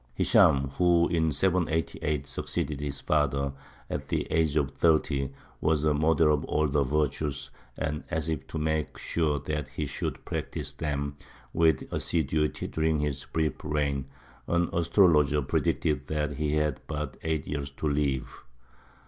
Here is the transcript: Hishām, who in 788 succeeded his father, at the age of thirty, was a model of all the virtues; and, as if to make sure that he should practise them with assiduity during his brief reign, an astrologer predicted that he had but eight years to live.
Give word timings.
Hishām, 0.17 0.71
who 0.79 1.07
in 1.09 1.31
788 1.31 2.25
succeeded 2.25 2.79
his 2.79 2.99
father, 3.01 3.53
at 3.87 4.07
the 4.07 4.25
age 4.31 4.57
of 4.57 4.71
thirty, 4.71 5.31
was 5.59 5.83
a 5.83 5.93
model 5.93 6.33
of 6.33 6.43
all 6.45 6.67
the 6.67 6.81
virtues; 6.81 7.51
and, 7.77 8.03
as 8.09 8.27
if 8.27 8.47
to 8.47 8.57
make 8.57 8.97
sure 8.97 9.37
that 9.41 9.67
he 9.67 9.85
should 9.85 10.25
practise 10.25 10.73
them 10.73 11.17
with 11.53 11.83
assiduity 11.93 12.65
during 12.65 12.99
his 12.99 13.25
brief 13.31 13.63
reign, 13.63 14.05
an 14.47 14.71
astrologer 14.73 15.43
predicted 15.43 16.07
that 16.07 16.37
he 16.37 16.53
had 16.55 16.79
but 16.87 17.15
eight 17.21 17.45
years 17.45 17.69
to 17.69 17.87
live. 17.87 18.43